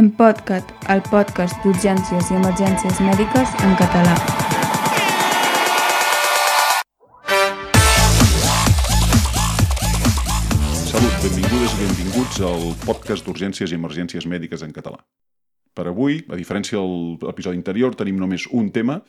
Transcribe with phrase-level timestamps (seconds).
[0.00, 4.14] En Podcat, el podcast d'urgències i emergències mèdiques en català.
[10.86, 15.02] Salut, benvingudes i benvinguts al podcast d'urgències i emergències mèdiques en català.
[15.76, 19.02] Per avui, a diferència de l'episodi anterior, tenim només un tema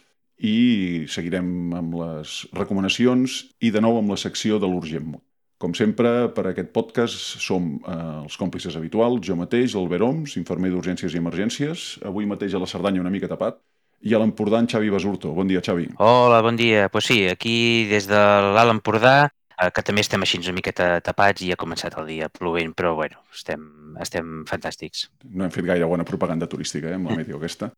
[0.44, 5.31] i seguirem amb les recomanacions i de nou amb la secció de l'Urgent Mut.
[5.62, 10.72] Com sempre, per aquest podcast som eh, els còmplices habituals, jo mateix, Albert Oms, infermer
[10.74, 13.60] d'urgències i emergències, avui mateix a la Cerdanya una mica tapat,
[14.02, 15.36] i a l'Empordà en Xavi Basurto.
[15.38, 15.92] Bon dia, Xavi.
[16.02, 16.90] Hola, bon dia.
[16.90, 18.18] Pues sí, aquí des de
[18.56, 22.30] l'Alt Empordà, eh, que també estem així una miqueta tapats i ha començat el dia
[22.34, 23.68] plovent, però bueno, estem,
[24.02, 25.12] estem fantàstics.
[25.30, 27.70] No hem fet gaire bona propaganda turística, eh, amb la meteo aquesta.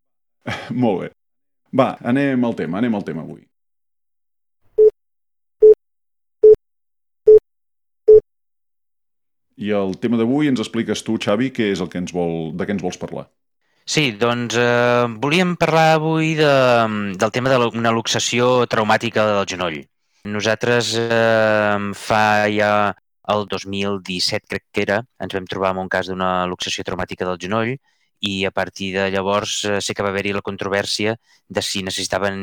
[0.86, 1.12] Molt bé.
[1.76, 3.44] Va, anem al tema, anem al tema avui.
[9.56, 12.66] I el tema d'avui ens expliques tu, Xavi, què és el que ens vol, de
[12.66, 13.28] què ens vols parlar.
[13.84, 16.52] Sí, doncs eh, volíem parlar avui de,
[17.20, 19.82] del tema d'una luxació traumàtica del genoll.
[20.24, 22.70] Nosaltres eh, fa ja
[23.28, 27.40] el 2017, crec que era, ens vam trobar amb un cas d'una luxació traumàtica del
[27.40, 27.74] genoll
[28.24, 31.16] i a partir de llavors eh, sé que va haver-hi la controvèrsia
[31.48, 32.36] de si necessitaven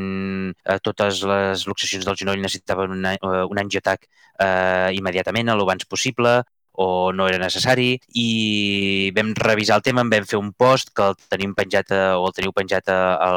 [0.53, 3.17] eh, totes les luxacions del genoll necessitaven un, eh,
[3.49, 6.41] un angiotac eh, immediatament, a l'abans possible,
[6.73, 11.09] o no era necessari i vam revisar el tema, en vam fer un post que
[11.11, 13.31] el tenim penjat a, o el teniu penjat a, a,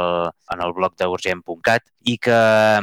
[0.54, 2.38] en el blog d'urgent.cat i que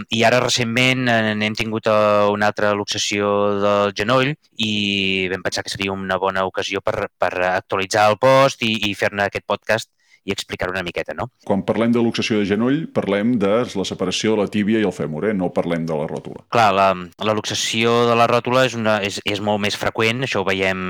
[0.10, 1.06] i ara recentment
[1.38, 4.74] n'hem tingut una altra luxació del genoll i
[5.32, 9.28] vam pensar que seria una bona ocasió per, per actualitzar el post i, i fer-ne
[9.28, 9.92] aquest podcast
[10.24, 11.30] i explicar una miqueta, no?
[11.48, 14.94] Quan parlem de luxació de genoll, parlem de la separació de la tíbia i el
[14.94, 15.34] fèmur, eh?
[15.34, 16.46] no parlem de la ròtula.
[16.54, 20.44] Clar, la, la luxació de la ròtula és, una, és, és molt més freqüent, això
[20.44, 20.84] ho veiem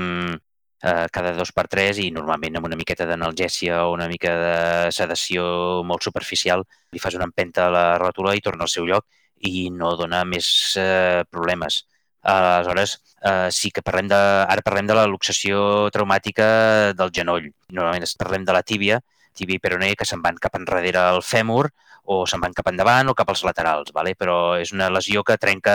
[0.82, 4.56] eh, cada dos per tres i normalment amb una miqueta d'analgèsia o una mica de
[4.92, 5.46] sedació
[5.88, 9.06] molt superficial li fas una empenta a la ròtula i torna al seu lloc
[9.48, 11.86] i no dona més eh, problemes.
[12.22, 17.48] Aleshores, eh, sí que parlem de, ara parlem de la luxació traumàtica del genoll.
[17.72, 19.00] Normalment parlem de la tíbia,
[19.34, 21.66] tibia i peroné que se'n van cap enrere al fèmur
[22.12, 24.14] o se'n van cap endavant o cap als laterals, vale?
[24.18, 25.74] però és una lesió que trenca,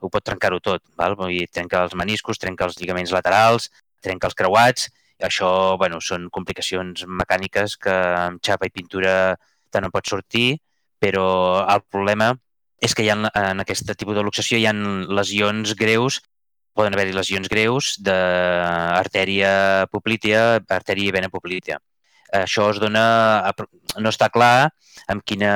[0.00, 1.16] ho pot trencar-ho tot, val?
[1.18, 3.70] Vull dir, trenca els meniscos, trenca els lligaments laterals,
[4.02, 4.88] trenca els creuats,
[5.20, 9.36] això bueno, són complicacions mecàniques que amb xapa i pintura
[9.70, 10.58] te no pot sortir,
[11.00, 11.26] però
[11.64, 12.32] el problema
[12.80, 16.20] és que hi ha, en aquest tipus de luxació hi ha lesions greus
[16.76, 21.80] poden haver-hi lesions greus d'artèria poplítea, artèria i vena poplítea
[22.32, 23.04] això es dona,
[23.98, 24.70] no està clar
[25.06, 25.52] amb quina,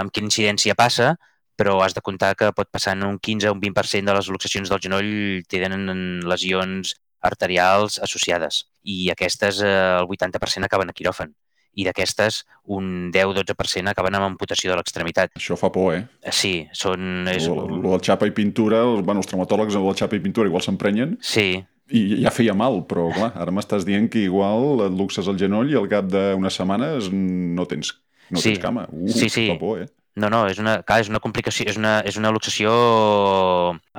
[0.00, 1.14] amb quina incidència passa,
[1.60, 4.30] però has de comptar que pot passar en un 15 o un 20% de les
[4.32, 5.12] luxacions del genoll
[5.48, 11.34] tenen lesions arterials associades i aquestes, eh, el 80% acaben a quiròfan
[11.78, 12.40] i d'aquestes
[12.74, 15.34] un 10-12% acaben amb amputació de l'extremitat.
[15.38, 16.02] Això fa por, eh?
[16.34, 17.28] Sí, són...
[17.30, 17.46] És...
[17.46, 20.50] Lo, lo de xapa i pintura, els, bueno, els traumatòlegs amb la xapa i pintura
[20.50, 21.14] igual s'emprenyen.
[21.22, 21.60] Sí,
[21.90, 25.70] i ja feia mal, però clar, ara m'estàs dient que igual et luxes el genoll
[25.72, 27.94] i al cap d'unes setmanes no tens,
[28.30, 28.52] no sí.
[28.52, 28.86] tens cama.
[28.92, 29.46] Uh, sí, sí.
[29.60, 29.88] Por, eh?
[30.20, 32.72] No, no, és una, clar, és una complicació, és una, és una luxació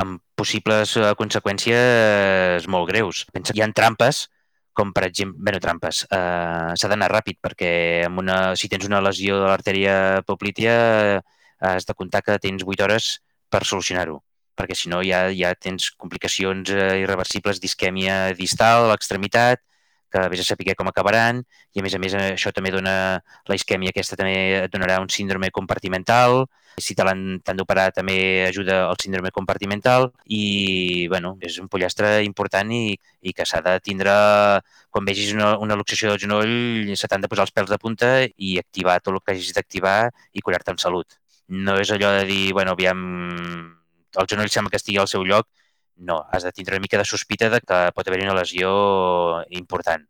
[0.03, 3.23] amb possibles eh, conseqüències molt greus.
[3.31, 4.25] Pensa, hi ha trampes,
[4.75, 7.71] com per exemple, bé, no trampes, eh, s'ha d'anar ràpid perquè
[8.07, 9.95] amb una, si tens una lesió de l'artèria
[10.27, 10.75] poplítea
[11.15, 11.21] eh,
[11.71, 13.13] has de comptar que tens 8 hores
[13.51, 14.19] per solucionar-ho
[14.61, 19.61] perquè si no ja, ja tens complicacions eh, irreversibles d'isquèmia distal a l'extremitat,
[20.11, 21.41] que vés a saber com acabaran,
[21.73, 22.95] i a més a més això també dona,
[23.47, 24.33] la isquèmia aquesta també
[24.65, 26.43] et donarà un síndrome compartimental,
[26.77, 32.71] si te l'han d'operar també ajuda al síndrome compartimental i, bueno, és un pollastre important
[32.71, 34.13] i, i que s'ha de tindre,
[34.91, 38.13] quan vegis una, una luxació del genoll, se t'han de posar els pèls de punta
[38.37, 39.99] i activar tot el que hagis d'activar
[40.33, 41.19] i curar-te amb salut.
[41.51, 43.80] No és allò de dir, bueno, aviam,
[44.17, 45.47] el genoll sembla que estigui al seu lloc,
[46.01, 48.71] no, has de tindre una mica de sospita de que pot haver-hi una lesió
[49.61, 50.05] important.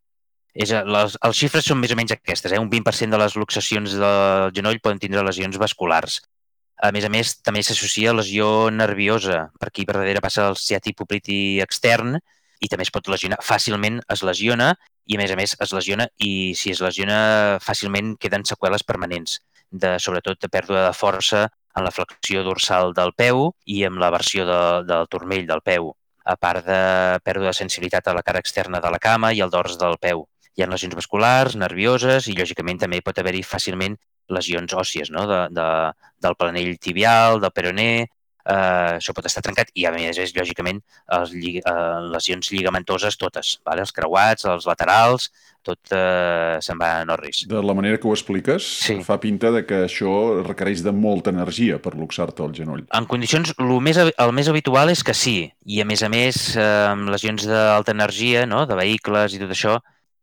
[0.54, 2.52] És, les, els xifres són més o menys aquestes.
[2.52, 2.60] Eh?
[2.60, 6.20] Un 20% de les luxacions del genoll poden tindre lesions vasculars.
[6.82, 9.46] A més a més, també s'associa a lesió nerviosa.
[9.60, 12.18] Per aquí per darrere passa el ciàtic popliti extern
[12.62, 13.40] i també es pot lesionar.
[13.44, 14.72] Fàcilment es lesiona
[15.06, 19.40] i, a més a més, es lesiona i si es lesiona fàcilment queden seqüeles permanents,
[19.72, 24.12] de, sobretot de pèrdua de força en la flexió dorsal del peu i amb la
[24.14, 25.92] versió de, del turmell del peu,
[26.26, 26.82] a part de
[27.26, 30.28] pèrdua de sensibilitat a la cara externa de la cama i al dors del peu.
[30.56, 33.96] Hi ha lesions musculars, nervioses i, lògicament, també pot haver-hi fàcilment
[34.32, 35.26] lesions òssies, no?
[35.28, 35.68] de, de,
[36.22, 38.08] del planell tibial, del peroné,
[38.46, 43.18] eh, això pot estar trencat i a més és, lògicament, les lli eh, lesions lligamentoses
[43.18, 43.82] totes, vale?
[43.86, 45.30] els creuats, els laterals,
[45.62, 47.44] tot eh, se'n va a Norris.
[47.48, 48.98] De la manera que ho expliques, Sí.
[49.06, 52.86] fa pinta de que això requereix de molta energia per luxar-te el genoll.
[52.92, 56.56] En condicions, el més, el més habitual és que sí, i a més a més,
[56.58, 58.66] eh, amb lesions d'alta energia, no?
[58.66, 59.78] de vehicles i tot això,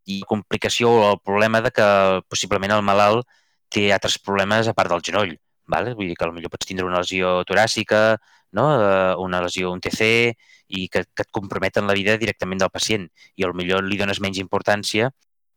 [0.09, 1.87] i complicació o el problema de que
[2.29, 3.27] possiblement el malalt
[3.69, 5.35] té altres problemes a part del genoll.
[5.69, 5.95] Vale?
[5.95, 8.19] Vull dir que potser pots tindre una lesió toràcica,
[8.57, 8.69] no?
[8.81, 10.33] eh, una lesió, un TC,
[10.69, 13.09] i que, que et comprometen la vida directament del pacient.
[13.37, 15.11] I millor li dones menys importància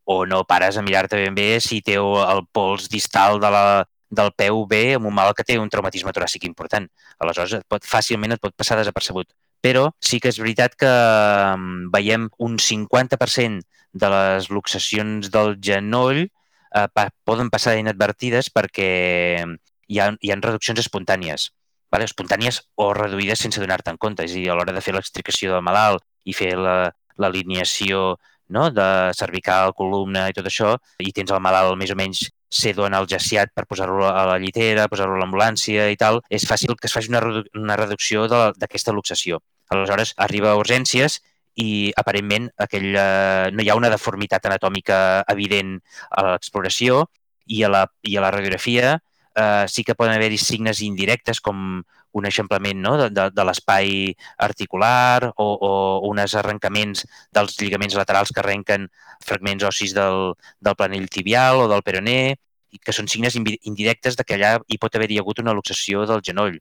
[0.06, 3.66] o no pares a mirar-te ben bé si té el pols distal de la,
[4.10, 6.88] del peu bé amb un mal que té un traumatisme toràcic important.
[7.20, 9.30] Aleshores, et pot, fàcilment et pot passar desapercebut.
[9.62, 13.62] Però sí que és veritat que mm, veiem un 50%
[13.94, 19.46] de les luxacions del genoll eh, pa, poden passar inadvertides perquè
[19.92, 21.50] hi ha, hi ha reduccions espontànies.
[21.92, 22.08] Vale?
[22.08, 24.24] Espontànies o reduïdes sense donar-te en compte.
[24.24, 28.18] És a dir, a l'hora de fer l'extricació del malalt i fer la- l'alineació
[28.52, 28.70] no?
[28.72, 32.30] de cervical, columna i tot això, i tens el malalt més o menys
[32.68, 36.76] en el jaciat per posar-lo a la llitera, posar-lo a l'ambulància i tal, és fàcil
[36.76, 39.40] que es faci una, redu una reducció d'aquesta luxació.
[39.70, 41.22] Aleshores, arriba a urgències
[41.56, 45.80] i aparentment aquell, eh, no hi ha una deformitat anatòmica evident
[46.12, 47.06] a l'exploració
[47.48, 49.00] i a la, i a la radiografia
[49.36, 51.82] eh, sí que poden haver-hi signes indirectes com
[52.12, 52.98] un eixamplament no?
[53.00, 55.72] de, de, de l'espai articular o, o
[56.10, 58.90] uns arrencaments dels lligaments laterals que arrenquen
[59.24, 62.36] fragments ossis del, del planell tibial o del peroné,
[62.72, 66.24] i que són signes indirectes de que allà hi pot haver-hi hagut una luxació del
[66.24, 66.58] genoll.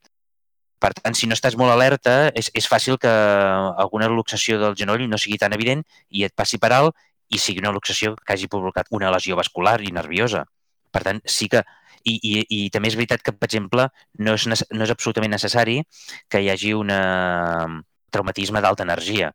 [0.80, 3.10] Per tant, si no estàs molt alerta, és, és fàcil que
[3.84, 6.96] alguna luxació del genoll no sigui tan evident i et passi per alt
[7.30, 10.46] i sigui una luxació que hagi provocat una lesió vascular i nerviosa.
[10.90, 11.64] Per tant, sí que...
[12.00, 13.84] I, i, i també és veritat que, per exemple,
[14.24, 15.82] no és, no és absolutament necessari
[16.32, 16.88] que hi hagi un
[18.08, 19.28] traumatisme d'alta energia.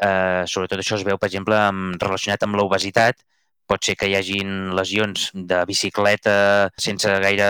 [0.00, 3.20] Eh, sobretot això es veu, per exemple, amb, relacionat amb l'obesitat.
[3.68, 7.46] Pot ser que hi hagin lesions de bicicleta sense gaire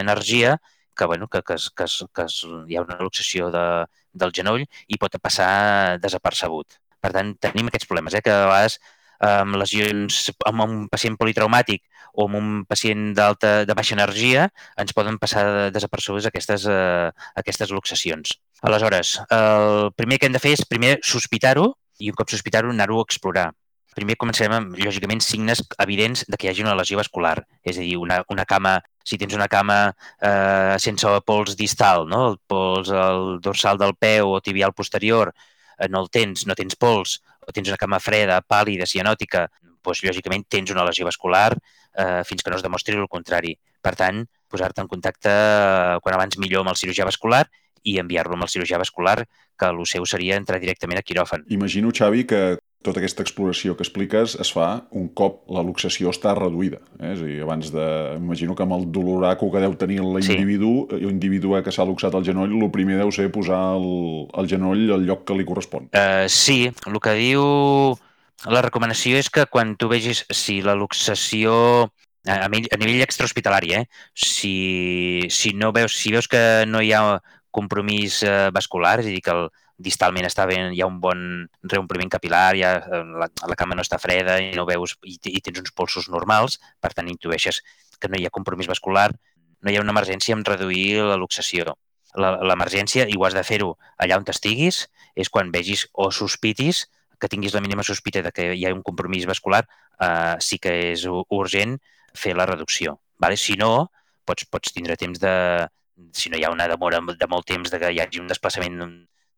[0.00, 0.56] energia,
[0.96, 1.86] que, bueno, que, que, que,
[2.16, 2.26] que
[2.68, 3.66] hi ha una luxació de,
[4.16, 6.78] del genoll i pot passar desapercebut.
[7.04, 8.80] Per tant, tenim aquests problemes, eh, que a vegades
[9.26, 11.82] amb lesions amb un pacient politraumàtic
[12.16, 14.48] o amb un pacient d'alta de baixa energia
[14.80, 18.38] ens poden passar desapercebudes aquestes, eh, aquestes luxacions.
[18.64, 23.00] Aleshores, el primer que hem de fer és primer sospitar-ho i un cop sospitar-ho anar-ho
[23.00, 23.50] a explorar.
[23.96, 27.84] Primer comencem amb, lògicament, signes evidents de que hi hagi una lesió vascular, és a
[27.84, 28.74] dir, una, una cama,
[29.04, 29.78] si tens una cama
[30.20, 32.26] eh, sense pols distal, no?
[32.32, 35.32] el pols al dorsal del peu o tibial posterior,
[35.78, 39.46] eh, no el tens, no tens pols, o tens una cama freda, pàl·lida, cianòtica,
[39.86, 43.54] doncs, lògicament tens una lesió vascular eh, fins que no es demostri el contrari.
[43.82, 47.44] Per tant, posar-te en contacte eh, quan abans millor amb el cirurgià vascular
[47.86, 49.20] i enviar-lo amb el cirurgià vascular,
[49.56, 51.46] que el seu seria entrar directament a quiròfan.
[51.54, 52.40] Imagino, Xavi, que
[52.86, 56.80] tota aquesta exploració que expliques es fa un cop la luxació està reduïda.
[57.00, 57.12] Eh?
[57.14, 57.86] És a dir, abans de...
[58.20, 61.00] Imagino que amb el doloraco que deu tenir l'individu, sí.
[61.02, 63.88] l'individu que s'ha luxat el genoll, el primer deu ser posar el,
[64.38, 65.90] el genoll al lloc que li correspon.
[65.94, 67.42] Uh, sí, el que diu
[68.44, 71.54] la recomanació és que quan tu vegis si la luxació
[72.26, 73.84] a, a nivell- extrahospitalari, eh?
[74.14, 79.14] si, si, no veus, si veus que no hi ha compromís eh, vascular, és a
[79.14, 81.20] dir, que el, distalment està ben, hi ha un bon
[81.68, 85.40] reompliment capilar, ja, eh, la, la cama no està freda i no veus i, i
[85.40, 87.62] tens uns polsos normals, per tant intueixes
[88.00, 89.10] que no hi ha compromís vascular,
[89.60, 91.76] no hi ha una emergència en reduir la luxació.
[92.16, 96.86] L'emergència, i ho has de fer-ho allà on estiguis, és quan vegis o sospitis,
[97.20, 99.64] que tinguis la mínima sospita de que hi ha un compromís vascular,
[100.00, 101.78] eh, sí que és urgent
[102.14, 102.98] fer la reducció.
[103.18, 103.36] Vale?
[103.40, 103.90] Si no,
[104.24, 105.34] pots, pots tindre temps de...
[106.12, 108.80] Si no hi ha una demora de molt temps de que hi hagi un desplaçament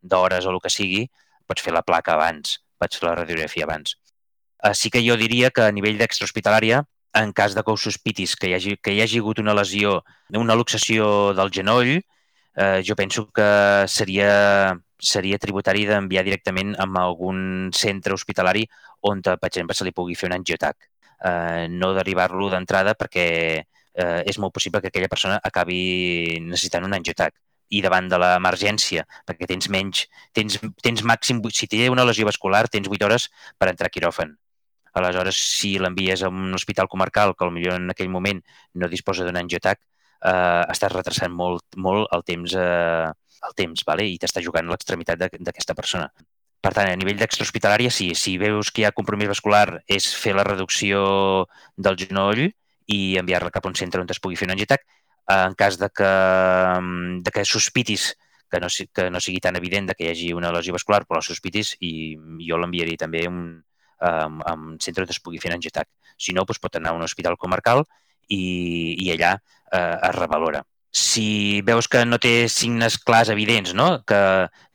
[0.02, 1.06] d'hores o el que sigui,
[1.46, 3.94] pots fer la placa abans, pots fer la radiografia abans.
[4.62, 6.82] Eh, sí que jo diria que a nivell d'extrahospitalària,
[7.18, 10.02] en cas de que ho sospitis que hi hagi, que hi hagi hagut una lesió,
[10.34, 11.94] una luxació del genoll,
[12.58, 13.48] eh, jo penso que
[13.88, 18.66] seria, seria tributari d'enviar directament amb algun centre hospitalari
[19.08, 20.88] on, per exemple, se li pugui fer un angiotac.
[21.24, 23.26] Eh, no derivar-lo d'entrada perquè
[23.58, 27.34] eh, és molt possible que aquella persona acabi necessitant un angiotac
[27.68, 32.66] i davant de l'emergència, perquè tens menys, tens, tens màxim, si té una lesió vascular,
[32.68, 33.28] tens 8 hores
[33.58, 34.32] per entrar a quiròfan.
[34.98, 38.40] Aleshores, si l'envies a un hospital comarcal, que potser en aquell moment
[38.74, 39.82] no disposa d'un angiotac,
[40.24, 43.12] eh, estàs retrasant molt, molt el temps, eh,
[43.46, 44.06] el temps vale?
[44.08, 46.08] i t'està jugant l'extremitat d'aquesta persona.
[46.60, 50.34] Per tant, a nivell d'extrahospitalària, sí, si veus que hi ha compromís vascular, és fer
[50.34, 54.56] la reducció del genoll i enviar-la cap a un centre on es pugui fer un
[54.56, 54.82] angiotac.
[55.30, 56.08] En cas de que,
[56.80, 58.14] mm, de que sospitis
[58.50, 61.20] que no, que no sigui tan evident de que hi hagi una lesió vascular, però
[61.20, 62.16] la sospitis i
[62.48, 63.42] jo l'enviaria també a un,
[64.00, 65.88] um, a un centre on es pugui fer angiotac.
[66.16, 67.84] Si no, doncs pot anar a un hospital comarcal
[68.28, 70.64] i, i allà eh, es revalora.
[70.90, 73.88] Si veus que no té signes clars evidents, no?
[74.08, 74.20] que,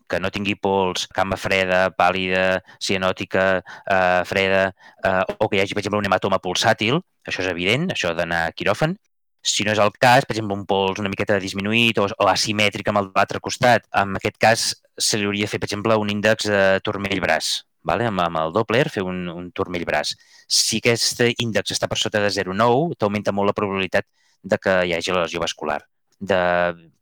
[0.10, 4.68] que no tingui pols, cama freda, pàl·lida, cianòtica, eh, freda,
[5.04, 8.46] eh, o que hi hagi, per exemple, un hematoma pulsàtil, això és evident, això d'anar
[8.48, 8.96] a quiròfan,
[9.44, 12.88] si no és el cas, per exemple, un pols una miqueta disminuït o, o asimètric
[12.90, 14.66] amb l'altre costat, en aquest cas
[14.98, 17.54] se li hauria de fer, per exemple, un índex de turmell-braç,
[17.84, 18.08] vale?
[18.08, 20.16] amb, amb el Doppler, fer un, un turmell-braç.
[20.48, 24.08] Si aquest índex està per sota de 0,9, t'augmenta molt la probabilitat
[24.44, 25.82] de que hi hagi la lesió vascular.
[26.20, 26.40] De,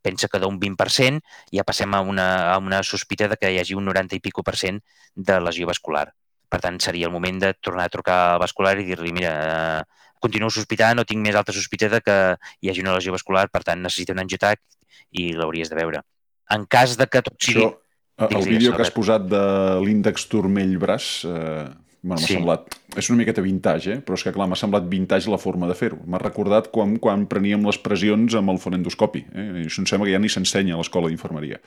[0.01, 1.21] pensa que d'un 20%
[1.53, 4.43] ja passem a una, a una sospita de que hi hagi un 90 i pico
[4.43, 4.81] per cent
[5.15, 6.07] de lesió vascular.
[6.51, 9.35] Per tant, seria el moment de tornar a trucar al vascular i dir-li, mira,
[9.81, 12.17] eh, continuo sospitant, no tinc més altra sospita de que
[12.61, 14.59] hi hagi una lesió vascular, per tant necessita un angiotac
[15.11, 16.03] i l'hauries de veure.
[16.51, 17.63] En cas de que tot sigui...
[17.63, 17.77] Això,
[18.21, 19.41] el digues, vídeo que has posat de
[19.81, 21.69] l'índex turmell-braç eh,
[22.07, 22.35] m'ha sí.
[22.35, 22.67] semblat...
[22.97, 24.01] És una miqueta vintage, eh?
[24.03, 26.01] però és que clar, m'ha semblat vintage la forma de fer-ho.
[26.09, 29.23] M'ha recordat quan, quan preníem les pressions amb el fonendoscopi.
[29.31, 29.47] Eh?
[29.63, 31.61] I això em sembla que ja ni s'ensenya a l'escola d'infermeria.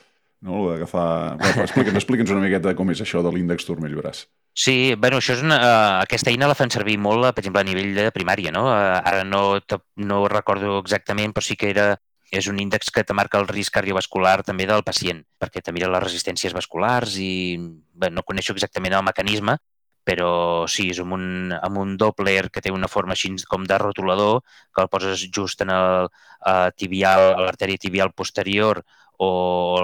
[0.45, 0.65] No?
[0.69, 1.07] D'agafar...
[1.41, 4.25] Bueno, explica'ns explica'ns una miqueta com és això de l'índex turmell-braç.
[4.55, 7.67] Sí, bueno, això és una, uh, aquesta eina la fan servir molt, per exemple, a
[7.67, 8.67] nivell de primària, no?
[8.69, 9.57] Uh, ara no,
[9.97, 11.93] no recordo exactament, però sí que era
[12.35, 15.89] és un índex que te marca el risc cardiovascular també del pacient, perquè te mira
[15.91, 17.55] les resistències vasculars i
[17.93, 19.57] bé, no coneixo exactament el mecanisme,
[20.05, 20.29] però
[20.69, 21.25] sí, és amb un,
[21.57, 24.43] amb un Doppler que té una forma així com de rotulador,
[24.73, 28.83] que el poses just en el uh, tibial, a l'artèria tibial posterior
[29.17, 29.29] o,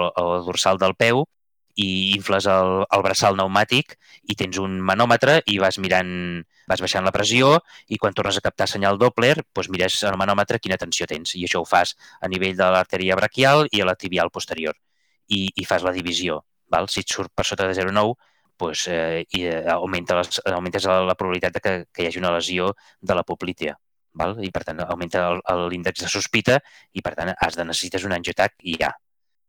[0.08, 1.24] o dorsal del peu
[1.74, 3.96] i infles el, el braçal pneumàtic
[4.28, 6.12] i tens un manòmetre i vas mirant,
[6.68, 7.54] vas baixant la pressió
[7.88, 11.46] i quan tornes a captar senyal Doppler, doncs mires el manòmetre quina tensió tens i
[11.48, 14.76] això ho fas a nivell de l'artèria braquial i a la tibial posterior
[15.28, 16.42] i, i fas la divisió.
[16.72, 16.88] Val?
[16.92, 18.14] Si et surt per sota de 0,9,
[18.60, 22.34] doncs, eh, i, eh, augmenta les, augmentes la probabilitat de que, que hi hagi una
[22.34, 23.76] lesió de la poplítea.
[24.14, 24.36] Val?
[24.44, 25.30] I per tant augmenta
[25.72, 26.58] l'índex de sospita
[26.92, 28.92] i per tant has de necessites un angiotac i ja.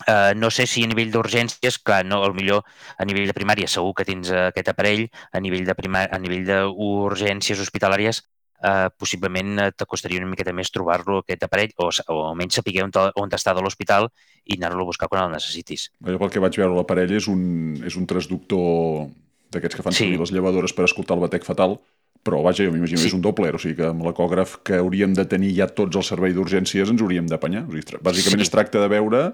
[0.04, 2.64] Uh, no sé si a nivell d'urgències, clar, no, al millor
[3.00, 6.48] a nivell de primària segur que tens aquest aparell, a nivell de primà, a nivell
[6.48, 8.24] d'urgències hospitalàries
[8.64, 13.36] uh, possiblement t'acostaria una miqueta més trobar-lo aquest aparell o, o almenys saber on, on
[13.36, 14.10] està de l'hospital
[14.46, 15.90] i anar-lo a buscar quan el necessitis.
[16.04, 17.44] Jo pel que vaig veure l'aparell és un,
[17.86, 19.10] és un transductor
[19.54, 20.08] d'aquests que fan sí.
[20.08, 21.78] servir les llevadores per escoltar el batec fatal,
[22.24, 23.10] però vaja, jo m'imagino sí.
[23.12, 26.06] és un Doppler, o sigui que amb l'ecògraf que hauríem de tenir ja tots el
[26.08, 27.66] servei d'urgències ens hauríem d'apanyar.
[27.68, 28.48] O sigui, bàsicament sí.
[28.48, 29.26] es tracta de veure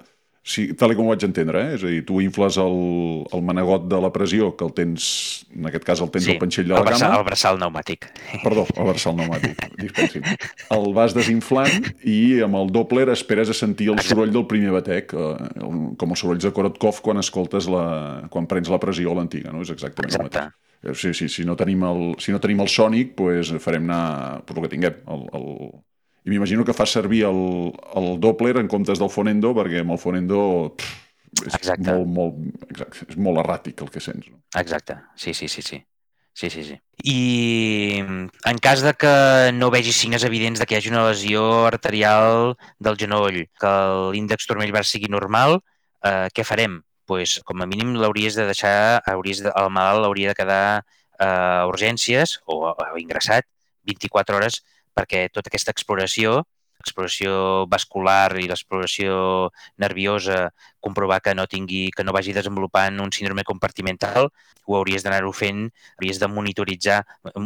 [0.43, 1.73] Sí, tal com ho vaig entendre, eh?
[1.75, 2.77] és a dir, tu infles el,
[3.35, 5.09] el manegot de la pressió, que el tens,
[5.53, 7.19] en aquest cas el tens sí, al panxell de la braçal, cama.
[7.19, 8.07] El braçal pneumàtic.
[8.45, 10.29] Perdó, el braçal pneumàtic, dispensi'm.
[10.77, 14.15] El vas desinflant i amb el Doppler esperes a sentir el Exacte.
[14.15, 17.85] soroll del primer batec, eh, com els sorolls de Korotkov quan escoltes la,
[18.31, 19.61] quan prens la pressió a l'antiga, no?
[19.67, 20.47] És exactament Exacte.
[20.47, 20.57] el mateix.
[20.81, 24.41] Eh, sí, sí, si no tenim el, si no tenim el sònic, pues farem anar
[24.47, 25.49] per el que tinguem, el, el,
[26.25, 27.43] i m'imagino que fa servir el,
[27.99, 30.41] el Doppler en comptes del Fonendo, perquè amb el Fonendo
[30.77, 30.97] pff,
[31.45, 31.93] és, exacte.
[31.93, 34.27] molt, molt, exacte, és molt erràtic el que sents.
[34.31, 34.41] No?
[34.59, 35.83] Exacte, sí, sí, sí, sí.
[36.39, 36.75] Sí, sí, sí.
[37.03, 41.65] I en cas de que no vegi signes evidents de que hi hagi una lesió
[41.67, 43.71] arterial del genoll, que
[44.13, 45.57] l'índex turmell bar sigui normal,
[46.05, 46.79] eh, què farem?
[47.09, 51.25] pues, com a mínim l'hauries de deixar, hauries de, el malalt hauria de quedar eh,
[51.25, 53.47] a urgències o, o ingressat
[53.89, 54.59] 24 hores
[54.97, 56.43] perquè tota aquesta exploració,
[56.79, 59.49] exploració vascular i l'exploració
[59.83, 64.29] nerviosa, comprovar que no tingui, que no vagi desenvolupant un síndrome compartimental,
[64.69, 65.65] ho hauries d'anar-ho fent,
[65.97, 66.99] hauries de monitoritzar,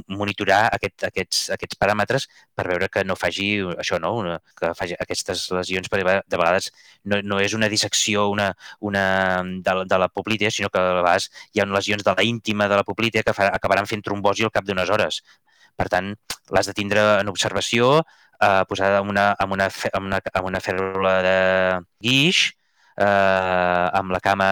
[0.07, 3.47] monitorar aquest, aquests, aquests paràmetres per veure que no faci
[3.79, 4.13] això, no?
[4.59, 6.69] que faci aquestes lesions, perquè de vegades
[7.09, 9.05] no, no és una dissecció una, una
[9.43, 12.77] de, de la poplítea, sinó que a vegades hi ha lesions de la íntima de
[12.81, 15.23] la poplítea que fa, acabaran fent trombosi al cap d'unes hores.
[15.75, 16.11] Per tant,
[16.53, 18.01] l'has de tindre en observació,
[18.39, 21.37] eh, posada amb una, amb, una, amb, una, amb una fèrula de
[22.03, 22.45] guix,
[22.97, 24.49] eh, amb la cama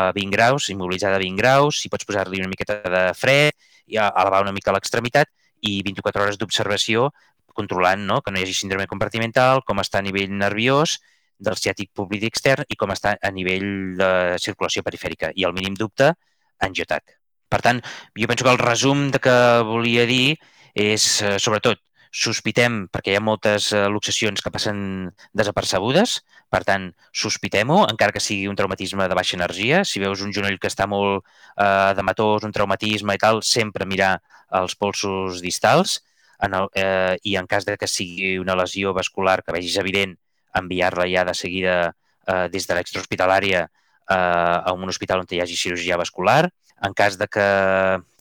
[0.00, 3.54] a 20 graus, immobilitzada a 20 graus, si pots posar-li una miqueta de fred,
[3.86, 5.30] i elevar una mica l'extremitat
[5.62, 7.10] i 24 hores d'observació
[7.56, 8.20] controlant no?
[8.22, 10.98] que no hi hagi síndrome compartimental, com està a nivell nerviós,
[11.38, 15.32] del ciàtic públic extern i com està a nivell de circulació perifèrica.
[15.36, 16.12] I el mínim dubte,
[16.64, 17.16] angiotac.
[17.52, 17.82] Per tant,
[18.16, 19.36] jo penso que el resum de que
[19.68, 20.36] volia dir
[20.76, 21.80] és, eh, sobretot,
[22.12, 24.78] sospitem, perquè hi ha moltes eh, luxacions que passen
[25.36, 26.20] desapercebudes,
[26.52, 29.82] per tant, sospitem-ho, encara que sigui un traumatisme de baixa energia.
[29.84, 34.18] Si veus un genoll que està molt eh, dematós, un traumatisme i tal, sempre mirar
[34.60, 36.00] els polsos distals
[36.44, 40.16] en el, eh, i en cas de que sigui una lesió vascular que vegis evident,
[40.56, 41.76] enviar-la ja de seguida
[42.26, 46.46] eh, des de l'extrahospitalària eh, a un hospital on hi hagi cirurgia vascular.
[46.84, 47.48] En cas de que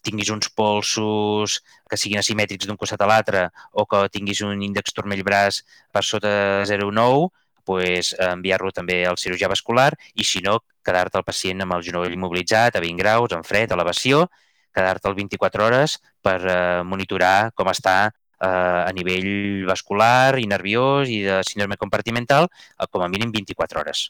[0.05, 1.59] tinguis uns polsos
[1.89, 6.31] que siguin asimètrics d'un costat a l'altre o que tinguis un índex turmell-braç per sota
[6.31, 7.31] de 0,9,
[7.65, 12.13] pues, enviar-lo també al cirurgià vascular i, si no, quedar-te el pacient amb el genoll
[12.13, 14.27] immobilitzat a 20 graus, en fred, elevació,
[14.75, 21.23] quedar-te'l 24 hores per eh, monitorar com està eh, a nivell vascular i nerviós i
[21.25, 24.09] de síndrome compartimental, eh, com a mínim 24 hores.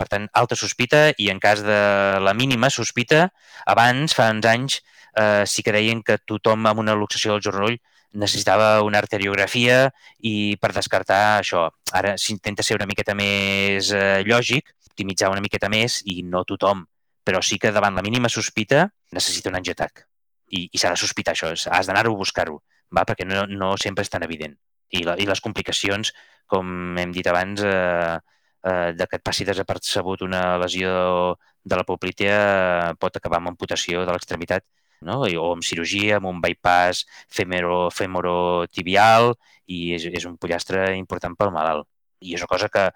[0.00, 1.80] Per tant, alta sospita i en cas de
[2.24, 3.26] la mínima sospita,
[3.68, 4.78] abans, fa uns anys,
[5.12, 7.76] eh, sí que deien que tothom amb una luxació del genoll
[8.22, 9.90] necessitava una arteriografia
[10.24, 11.66] i per descartar això.
[11.92, 16.86] Ara s'intenta ser una miqueta més eh, lògic, optimitzar una miqueta més i no tothom,
[17.24, 20.06] però sí que davant la mínima sospita necessita un angiotac.
[20.50, 22.58] I, i s'ha de sospitar això, has d'anar-ho a buscar-ho,
[22.90, 24.56] perquè no, no sempre és tan evident.
[24.90, 26.10] I, la, I les complicacions,
[26.50, 28.16] com hem dit abans, eh,
[28.64, 33.48] eh, de que et passi desapercebut una lesió de la poplitea eh, pot acabar amb
[33.52, 34.64] amputació de l'extremitat
[35.06, 35.14] no?
[35.24, 39.34] o amb cirurgia, amb un bypass femorotibial
[39.66, 41.86] i és, és un pollastre important pel malalt.
[42.20, 42.90] I és una cosa que,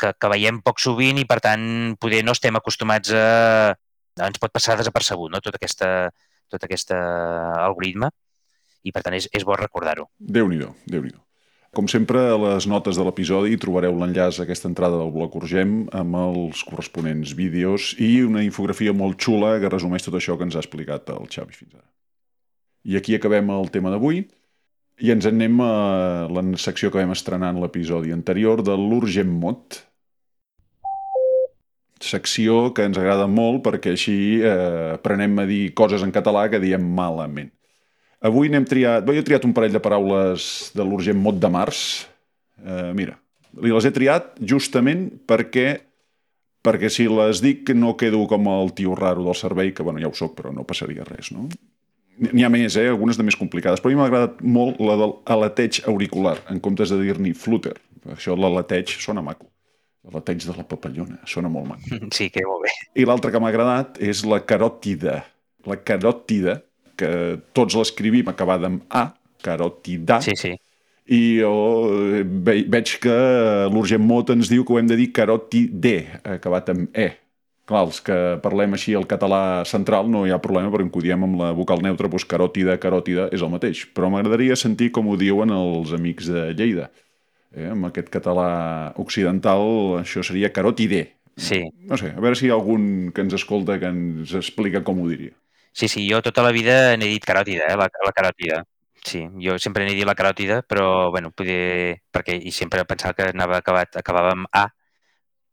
[0.00, 1.62] que, que veiem poc sovint i, per tant,
[2.00, 3.74] poder no estem acostumats a...
[4.18, 6.10] ens pot passar desapercebut, no?, tot aquesta,
[6.50, 8.10] tot aquest algoritme
[8.84, 10.08] i, per tant, és, és bo recordar-ho.
[10.18, 11.27] Déu-n'hi-do, déu nhi déu
[11.76, 15.74] com sempre, a les notes de l'episodi trobareu l'enllaç a aquesta entrada del blog Urgem
[15.94, 20.56] amb els corresponents vídeos i una infografia molt xula que resumeix tot això que ens
[20.56, 21.86] ha explicat el Xavi fins ara.
[22.88, 24.24] I aquí acabem el tema d'avui
[24.98, 25.74] i ens anem a
[26.32, 29.82] la secció que vam estrenar en l'episodi anterior de l'Urgent Mot,
[32.00, 36.60] secció que ens agrada molt perquè així eh, aprenem a dir coses en català que
[36.62, 37.50] diem malament.
[38.24, 39.04] Avui n'hem triat...
[39.06, 41.82] Bé, jo he triat un parell de paraules de l'urgent mot de març.
[42.58, 43.14] Uh, mira,
[43.62, 45.68] li les he triat justament perquè
[46.66, 50.10] perquè si les dic no quedo com el tio raro del servei, que bueno, ja
[50.10, 51.46] ho sóc, però no passaria res, no?
[52.18, 52.88] N'hi ha més, eh?
[52.90, 56.58] algunes de més complicades, però a mi m'ha agradat molt la del aleteig auricular, en
[56.60, 57.76] comptes de dir-n'hi flutter.
[58.10, 59.46] Això de l'aleteig sona maco.
[60.08, 62.00] L'aleteig de la papallona, sona molt maco.
[62.16, 62.74] Sí, que molt bé.
[62.98, 65.20] I l'altre que m'ha agradat és la caròtida.
[65.68, 66.58] La caròtida
[66.98, 67.10] que
[67.56, 69.08] tots l'escrivim acabada amb A,
[69.44, 70.20] carotida.
[70.24, 70.56] Sí, sí.
[71.08, 71.52] I jo
[71.88, 73.16] eh, ve veig que
[73.72, 75.96] l'urgent mot ens diu que ho hem de dir carotide,
[76.36, 77.08] acabat amb E.
[77.68, 81.26] Clar, els que parlem així el català central no hi ha problema perquè ho diem
[81.26, 83.84] amb la vocal neutra, doncs caròtida, caròtida és el mateix.
[83.92, 86.88] Però m'agradaria sentir com ho diuen els amics de Lleida.
[87.52, 88.48] Eh, amb aquest català
[89.00, 91.04] occidental això seria carotide.
[91.36, 91.60] Sí.
[91.88, 95.00] No sé, a veure si hi ha algun que ens escolta que ens explica com
[95.00, 95.36] ho diria.
[95.72, 98.62] Sí, sí, jo tota la vida n'he dit caròtida, eh, la, la caròtida.
[99.04, 102.00] Sí, jo sempre n'he dit la caròtida, però, bueno, poder...
[102.12, 104.66] Perquè, i sempre pensava que anava acabat, acabava amb A,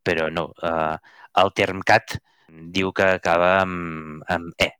[0.05, 0.49] però no.
[0.61, 0.97] Uh,
[1.41, 2.17] el term cat
[2.49, 4.71] diu que acaba amb, amb E.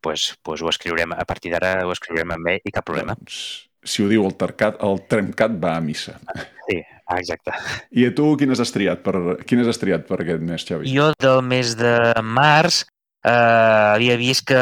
[0.00, 3.16] Pues, pues ho escriurem, a partir d'ara ho escriurem amb E i cap problema.
[3.18, 3.38] Doncs,
[3.86, 6.18] si ho diu el, tercat, el termcat va a missa.
[6.66, 6.80] Sí,
[7.14, 7.54] exacte.
[7.94, 10.90] I a tu quines has triat per, quines has triat per aquest mes, Xavi?
[10.90, 12.84] Jo del mes de març
[13.26, 14.58] eh, havia vist que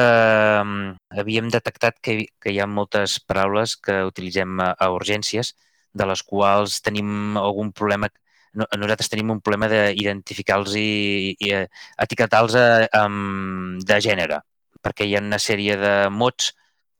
[0.63, 5.55] um, havíem detectat que, que hi ha moltes paraules que utilitzem a, a urgències
[5.95, 8.11] de les quals tenim algun problema
[8.55, 11.65] no, nosaltres tenim un problema d'identificar-los i, i eh,
[12.05, 12.55] etiquetar-los
[13.01, 14.41] um, de gènere,
[14.83, 16.53] perquè hi ha una sèrie de mots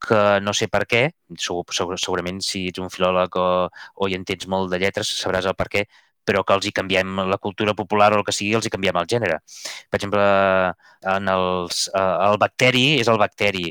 [0.05, 1.03] que no sé per què,
[1.39, 5.55] segur, segurament si ets un filòleg o, o hi entens molt de lletres sabràs el
[5.57, 5.85] per què,
[6.25, 8.97] però que els hi canviem la cultura popular o el que sigui, els hi canviem
[9.01, 9.39] el gènere.
[9.89, 10.25] Per exemple,
[11.15, 13.69] en els, eh, el bacteri és el bacteri,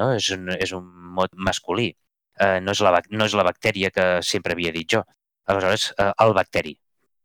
[0.00, 0.12] no?
[0.18, 0.86] és, un, és un
[1.18, 1.90] mot masculí.
[2.40, 5.04] Eh, no, és la, no és la bactèria que sempre havia dit jo.
[5.46, 6.74] Aleshores, eh, el bacteri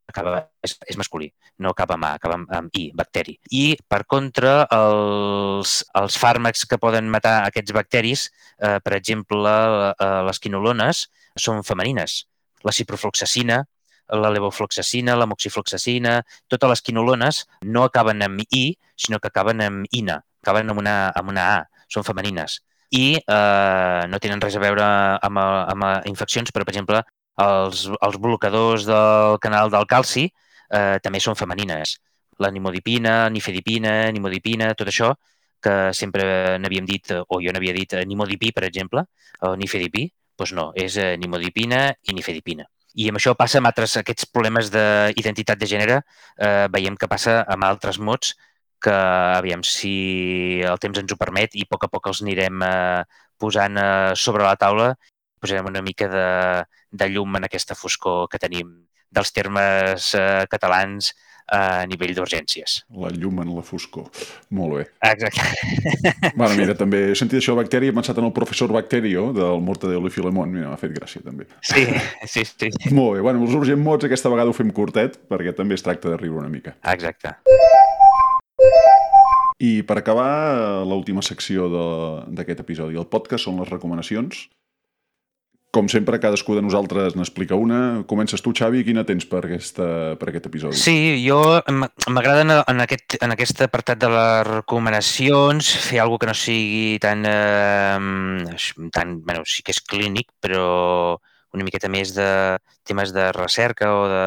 [0.10, 1.30] acaba, és, és masculí,
[1.62, 3.38] no acaba amb A, acaba amb, amb I, bacteri.
[3.56, 9.54] I, per contra, els, els fàrmacs que poden matar aquests bacteris, eh, per exemple,
[9.94, 11.06] eh, les quinolones,
[11.38, 12.24] són femenines.
[12.66, 13.62] La ciprofloxacina,
[14.10, 19.86] la levofloxacina, la moxifloxacina, totes les quinolones no acaben amb I, sinó que acaben amb
[19.92, 22.60] ina, acaben amb una, amb una A, són femenines.
[22.90, 24.86] I eh, no tenen res a veure
[25.22, 27.04] amb, amb infeccions, però, per exemple,
[27.40, 31.98] els, els blocadors del canal del calci eh, també són femenines.
[32.40, 35.14] La nimodipina, nifedipina, nimodipina, tot això,
[35.62, 39.04] que sempre n'havíem dit, o jo n'havia dit nimodipí, per exemple,
[39.44, 40.08] o nifedipí,
[40.40, 42.66] doncs no, és nimodipina i nifedipina.
[42.96, 46.00] I amb això passa amb altres, aquests problemes d'identitat de gènere,
[46.38, 48.34] eh, veiem que passa amb altres mots
[48.82, 52.64] que, aviam, si el temps ens ho permet i a poc a poc els anirem
[52.66, 53.04] eh,
[53.38, 54.94] posant eh, sobre la taula,
[55.40, 56.28] posarem una mica de,
[56.92, 58.72] de llum en aquesta foscor que tenim
[59.12, 61.14] dels termes eh, catalans
[61.52, 62.84] a nivell d'urgències.
[62.96, 64.10] La llum en la foscor.
[64.56, 64.86] Molt bé.
[65.12, 65.46] Exacte.
[66.40, 69.60] Bueno, mira, també he sentit això de bacteri, he pensat en el professor Bacterio del
[69.66, 71.48] Mortadelo i Filemón, mira, m'ha fet gràcia també.
[71.62, 71.84] Sí,
[72.30, 72.70] sí, sí.
[72.96, 76.10] Molt bé, bueno, els urgent mots aquesta vegada ho fem curtet, perquè també es tracta
[76.14, 76.76] de riure una mica.
[76.94, 77.36] Exacte.
[79.60, 84.46] I per acabar, l'última secció de- d'aquest episodi del podcast són les recomanacions.
[85.70, 88.02] Com sempre, cadascú de nosaltres n'explica una.
[88.10, 89.86] Comences tu, Xavi, quina tens per, aquesta,
[90.18, 90.80] per aquest episodi?
[90.82, 91.38] Sí, jo
[92.10, 97.22] m'agrada en, aquest, en aquest apartat de les recomanacions fer alguna que no sigui tan,
[97.30, 101.20] eh, tan bueno, sí que és clínic, però
[101.54, 102.58] una miqueta més de
[102.90, 104.26] temes de recerca o de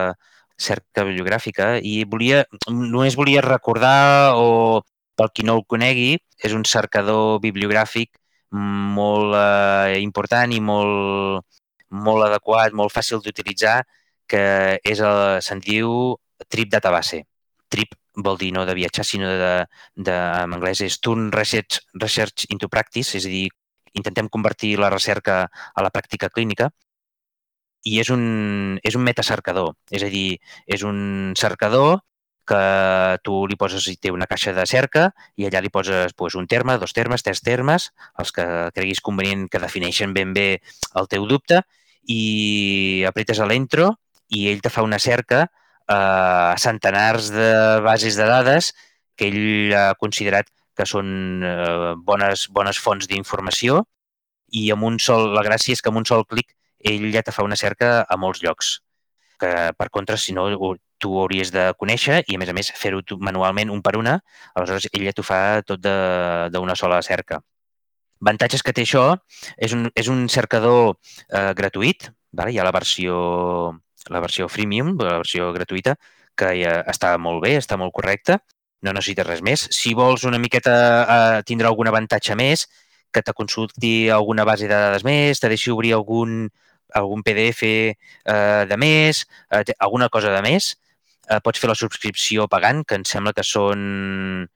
[0.62, 4.82] cerca bibliogràfica i volia, només volia recordar o
[5.18, 8.14] pel qui no el conegui, és un cercador bibliogràfic
[8.52, 11.46] molt eh, important i molt,
[11.92, 13.80] molt adequat, molt fàcil d'utilitzar,
[14.28, 14.44] que
[14.84, 16.14] és el, se'n diu
[16.48, 17.22] Trip Database.
[17.72, 19.52] Trip vol dir no de viatjar, sinó de,
[19.96, 23.48] de en anglès és Turn Research, Research into Practice, és a dir,
[23.96, 26.70] intentem convertir la recerca a la pràctica clínica
[27.84, 32.00] i és un, és un metacercador, és a dir, és un cercador
[32.46, 36.34] que tu li poses, i té una caixa de cerca i allà li poses pues,
[36.38, 40.62] un terme, dos termes, tres termes, els que creguis convenient que defineixen ben bé
[40.98, 41.62] el teu dubte
[42.10, 43.92] i apretes a l'entro
[44.32, 47.52] i ell te fa una cerca eh, a centenars de
[47.84, 48.72] bases de dades
[49.16, 53.84] que ell ha considerat que són eh, bones, bones fonts d'informació
[54.52, 57.34] i amb un sol, la gràcia és que amb un sol clic ell ja te
[57.34, 58.80] fa una cerca a molts llocs
[59.42, 60.46] que per contra, si no,
[61.02, 64.20] tu ho hauries de conèixer i, a més a més, fer-ho manualment un per una,
[64.54, 67.42] aleshores ell ja t'ho fa tot d'una sola cerca.
[68.22, 69.04] Avantatges que té això,
[69.58, 72.54] és un, és un cercador eh, gratuït, vale?
[72.54, 73.16] hi ha la versió,
[74.14, 75.96] la versió freemium, la versió gratuïta,
[76.38, 78.38] que ja està molt bé, està molt correcta,
[78.86, 79.66] no necessites res més.
[79.74, 82.68] Si vols una miqueta eh, tindre algun avantatge més,
[83.12, 86.46] que te consulti alguna base de dades més, te deixi obrir algun,
[86.98, 90.72] algun PDF eh, de més, eh, alguna cosa de més,
[91.28, 94.46] eh, pots fer la subscripció pagant, que em sembla que són,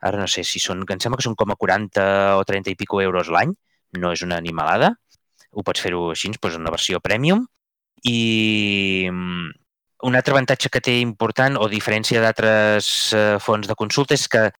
[0.00, 2.06] ara no sé si són, que em sembla que són com a 40
[2.38, 3.54] o 30 i pico euros l'any,
[3.98, 4.94] no és una animalada,
[5.54, 7.44] ho pots fer-ho així, doncs una versió premium,
[8.04, 9.52] i mm,
[10.04, 14.50] un altre avantatge que té important o diferència d'altres eh, fonts de consulta és que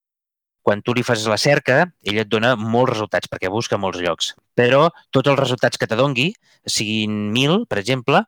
[0.65, 4.31] quan tu li fas la cerca, ell et dona molts resultats, perquè busca molts llocs.
[4.57, 6.31] Però tots els resultats que te dongui,
[6.65, 8.23] siguin 1.000, per exemple,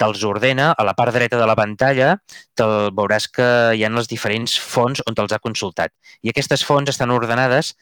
[0.00, 2.14] te'ls ordena a la part dreta de la pantalla,
[2.56, 5.92] te'l veuràs que hi ha les diferents fonts on te'ls ha consultat.
[6.22, 7.74] I aquestes fonts estan ordenades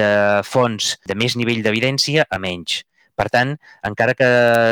[0.00, 0.08] de
[0.44, 2.80] fonts de més nivell d'evidència a menys.
[3.20, 3.52] Per tant,
[3.84, 4.28] encara que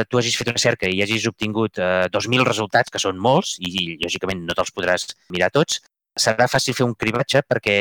[0.08, 3.98] tu hagis fet una cerca i hagis obtingut eh, 2.000 resultats, que són molts, i
[4.00, 5.82] lògicament no te'ls podràs mirar tots,
[6.18, 7.76] serà fàcil fer un cribatge perquè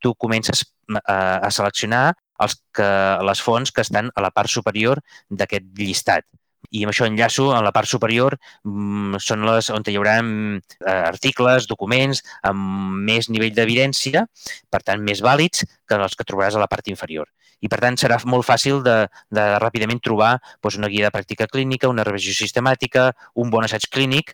[0.00, 0.64] tu comences
[1.04, 2.90] a, a seleccionar els que,
[3.28, 6.26] les fonts que estan a la part superior d'aquest llistat.
[6.70, 10.60] I amb això enllaço, en la part superior mm, són les on hi haurà mm,
[10.84, 14.26] eh, articles, documents amb més nivell d'evidència,
[14.70, 17.26] per tant més vàlids que els que trobaràs a la part inferior.
[17.60, 19.02] I per tant serà molt fàcil de,
[19.34, 23.88] de ràpidament trobar doncs, una guia de pràctica clínica, una revisió sistemàtica, un bon assaig
[23.92, 24.32] clínic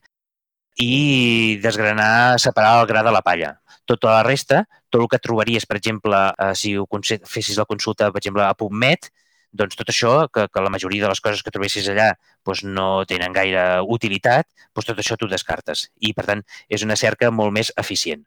[0.77, 3.57] i desgranar, separar el gra de la palla.
[3.87, 6.87] Tota la resta, tot el que trobaries, per exemple, eh, si ho
[7.25, 9.09] fessis la consulta, per exemple, a PubMed,
[9.57, 12.11] doncs tot això, que, que la majoria de les coses que trobessis allà
[12.45, 15.89] doncs no tenen gaire utilitat, doncs tot això t'ho descartes.
[16.01, 18.27] I, per tant, és una cerca molt més eficient.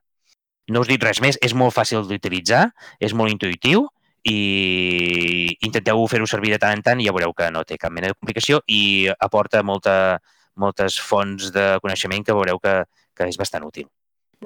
[0.70, 3.88] No us dic res més, és molt fàcil d'utilitzar, és molt intuïtiu
[4.30, 7.94] i intenteu fer-ho servir de tant en tant i ja veureu que no té cap
[7.94, 10.20] mena de complicació i aporta molta,
[10.60, 12.82] moltes fonts de coneixement que veureu que,
[13.16, 13.88] que és bastant útil.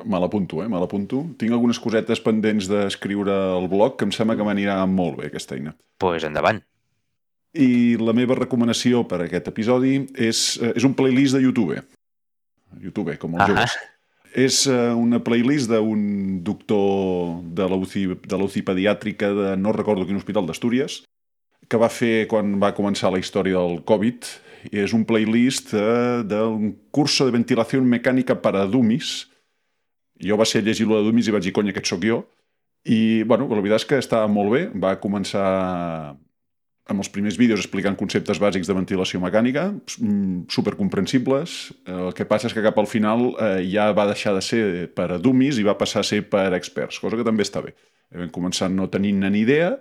[0.02, 0.68] Me l'apunto, eh?
[0.70, 1.22] Me l'apunto.
[1.38, 5.58] Tinc algunes cosetes pendents d'escriure al blog que em sembla que m'anirà molt bé aquesta
[5.58, 5.76] eina.
[5.76, 6.64] Doncs pues endavant.
[7.54, 11.78] I la meva recomanació per a aquest episodi és, eh, és un playlist de YouTube.
[12.82, 13.52] YouTube, com els Ahà.
[13.54, 13.78] joves.
[14.34, 19.76] És eh, una playlist d'un doctor de la UCI, de la UCI pediàtrica de no
[19.78, 21.04] recordo quin hospital d'Astúries,
[21.70, 24.26] que va fer quan va començar la història del Covid.
[24.72, 29.26] És un playlist eh, d'un curso de ventilació mecànica per a dummies.
[30.24, 32.24] Jo va ser llegir-lo de dummies i vaig dir, cony, aquest sóc jo.
[32.84, 34.64] I, bueno, la veritat és que està molt bé.
[34.80, 35.48] Va començar
[36.92, 41.72] amb els primers vídeos explicant conceptes bàsics de ventilació mecànica, mm, supercomprensibles.
[41.88, 45.12] El que passa és que cap al final eh, ja va deixar de ser per
[45.14, 47.74] a dummies i va passar a ser per a experts, cosa que també està bé.
[48.12, 49.78] Vam començar no tenint ni idea,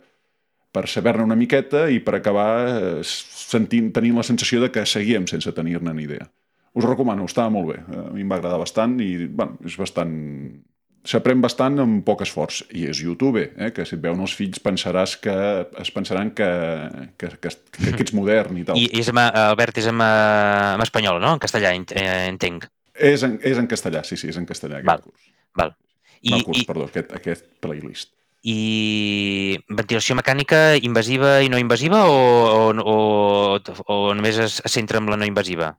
[0.72, 5.26] per saber-ne una miqueta i per acabar eh, sentint, tenint la sensació de que seguíem
[5.28, 6.28] sense tenir-ne ni idea.
[6.72, 7.80] Us recomano, estava molt bé.
[7.84, 10.12] A mi em va agradar bastant i, bueno, és bastant...
[11.02, 12.60] S'aprèn bastant amb poc esforç.
[12.78, 13.72] I és YouTube, eh?
[13.74, 15.34] que si et veuen els fills pensaràs que
[15.82, 16.46] es pensaran que,
[17.18, 18.78] que, que, que, que ets modern i tal.
[18.78, 21.34] I és amb, Albert, és eh, en espanyol, no?
[21.34, 22.68] En castellà, ent- eh, entenc.
[22.94, 25.02] És en, és en castellà, sí, sí, és en castellà aquest Val.
[25.02, 25.28] curs.
[25.58, 25.74] Val.
[26.22, 28.14] I, no, curs, i, perdó, aquest, aquest playlist.
[28.42, 32.16] I ventilació mecànica invasiva i no invasiva o,
[32.50, 35.76] o, o, o només es, centra en la no invasiva?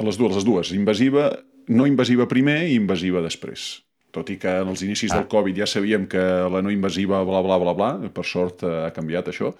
[0.00, 0.72] Les dues, les dues.
[0.72, 1.28] Invasiva,
[1.68, 3.82] no invasiva primer i invasiva després.
[4.14, 5.18] Tot i que en els inicis Ah.
[5.18, 6.18] del Covid ja sabíem que
[6.48, 9.52] la no invasiva bla, bla, bla, bla, per sort eh, ha canviat això.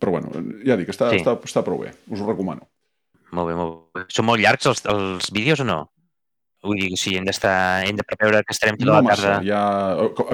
[0.00, 0.32] Però bueno,
[0.64, 1.20] ja dic, està, Sí.
[1.20, 1.92] està, està prou bé.
[2.08, 2.68] Us ho recomano.
[3.32, 4.06] Molt bé, molt bé.
[4.08, 5.78] Són molt llargs els, els vídeos o no?
[6.62, 9.44] Vull dir, sí, hem d'estar, hem de preveure que estarem tota No la massa, tarda...
[9.44, 9.62] hi ha,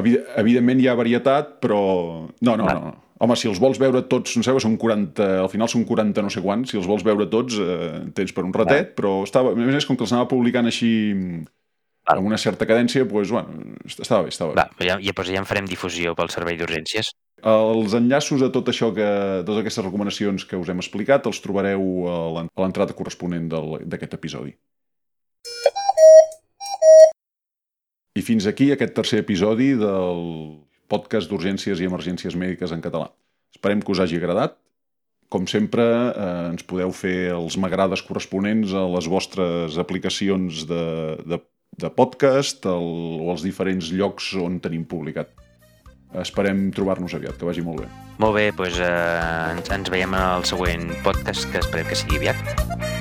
[0.02, 1.78] evi- evidentment hi ha varietat, però...
[2.44, 2.74] No, no, Va.
[2.74, 2.94] no.
[3.18, 6.28] Home, si els vols veure tots, no sé, són 40, al final són 40 no
[6.30, 9.58] sé quants, si els vols veure tots eh, tens per un ratet, però estava, a
[9.58, 10.90] més, com que els anava publicant així
[12.06, 12.20] Val.
[12.20, 14.60] amb una certa cadència, doncs, bueno, estava bé, estava bé.
[14.62, 17.10] Va, ja, ja, doncs ja en farem difusió pel servei d'urgències.
[17.42, 19.08] Els enllaços a tot això que,
[19.46, 24.14] totes aquestes recomanacions que us hem explicat els trobareu a l'en- a l'entrada corresponent d'aquest
[24.14, 24.54] episodi.
[28.28, 30.24] Fins aquí aquest tercer episodi del
[30.92, 33.08] podcast d'urgències i emergències mèdiques en català.
[33.54, 34.58] Esperem que us hagi agradat.
[35.32, 40.84] Com sempre, eh, ens podeu fer els m'agrades corresponents a les vostres aplicacions de,
[41.28, 41.40] de,
[41.84, 42.88] de podcast el,
[43.24, 45.32] o als diferents llocs on tenim publicat.
[46.16, 47.90] Esperem trobar-nos aviat, que vagi molt bé.
[48.24, 48.94] Molt bé, doncs eh,
[49.52, 52.97] ens, ens veiem el següent podcast, que esperem que sigui aviat.